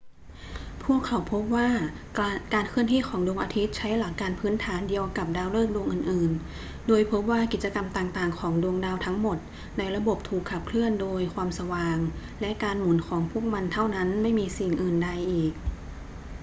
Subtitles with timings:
[0.83, 1.69] พวกเขาพบว่า
[2.53, 9.37] การเคลื่อนที่ของดวงอาทิตย์ใช้หลักการพื้นฐานเดียวกับดาวฤกษ์ดวงอื่น ๆ โดยพบว่ากิจกรรมต่าง ๆ ของดวงดาวทั้งหมด
[9.77, 11.97] ในระบบถูกขับเคลื่อนโดยความสว่าง
[12.41, 15.51] และการหมุนของพวกมันเท่านั้น ไม่มีสิ่งอื่นใดอีก